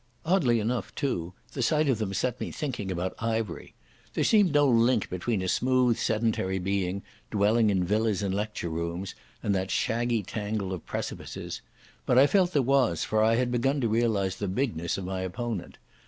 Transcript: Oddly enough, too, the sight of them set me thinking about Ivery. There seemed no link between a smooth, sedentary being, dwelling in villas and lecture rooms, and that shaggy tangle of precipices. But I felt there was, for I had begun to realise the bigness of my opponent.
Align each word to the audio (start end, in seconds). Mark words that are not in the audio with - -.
Oddly 0.25 0.59
enough, 0.59 0.95
too, 0.95 1.33
the 1.53 1.61
sight 1.61 1.87
of 1.87 1.99
them 1.99 2.11
set 2.11 2.39
me 2.41 2.49
thinking 2.49 2.89
about 2.89 3.13
Ivery. 3.19 3.75
There 4.15 4.23
seemed 4.23 4.51
no 4.51 4.67
link 4.67 5.11
between 5.11 5.43
a 5.43 5.47
smooth, 5.47 5.95
sedentary 5.99 6.57
being, 6.57 7.03
dwelling 7.29 7.69
in 7.69 7.83
villas 7.83 8.23
and 8.23 8.33
lecture 8.33 8.69
rooms, 8.71 9.13
and 9.43 9.53
that 9.53 9.69
shaggy 9.69 10.23
tangle 10.23 10.73
of 10.73 10.87
precipices. 10.87 11.61
But 12.07 12.17
I 12.17 12.25
felt 12.25 12.51
there 12.53 12.63
was, 12.63 13.03
for 13.03 13.23
I 13.23 13.35
had 13.35 13.51
begun 13.51 13.79
to 13.81 13.87
realise 13.87 14.37
the 14.37 14.47
bigness 14.47 14.97
of 14.97 15.05
my 15.05 15.21
opponent. 15.21 15.77